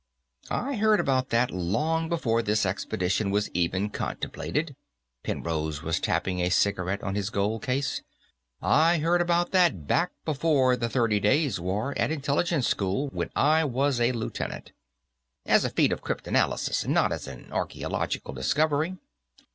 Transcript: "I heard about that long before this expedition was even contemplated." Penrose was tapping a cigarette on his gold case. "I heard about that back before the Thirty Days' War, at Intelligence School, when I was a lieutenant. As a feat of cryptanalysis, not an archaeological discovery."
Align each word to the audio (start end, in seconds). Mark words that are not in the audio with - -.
"I 0.49 0.77
heard 0.77 0.99
about 0.99 1.29
that 1.29 1.51
long 1.51 2.09
before 2.09 2.41
this 2.41 2.65
expedition 2.65 3.29
was 3.29 3.51
even 3.51 3.91
contemplated." 3.91 4.75
Penrose 5.23 5.83
was 5.83 5.99
tapping 5.99 6.39
a 6.39 6.49
cigarette 6.49 7.03
on 7.03 7.13
his 7.13 7.29
gold 7.29 7.61
case. 7.61 8.01
"I 8.63 8.97
heard 8.97 9.21
about 9.21 9.51
that 9.51 9.85
back 9.85 10.09
before 10.25 10.75
the 10.75 10.89
Thirty 10.89 11.19
Days' 11.19 11.59
War, 11.59 11.93
at 11.99 12.09
Intelligence 12.09 12.65
School, 12.67 13.09
when 13.09 13.29
I 13.35 13.63
was 13.63 14.01
a 14.01 14.11
lieutenant. 14.11 14.71
As 15.45 15.65
a 15.65 15.69
feat 15.69 15.91
of 15.91 16.01
cryptanalysis, 16.01 16.87
not 16.87 17.11
an 17.27 17.51
archaeological 17.53 18.33
discovery." 18.33 18.97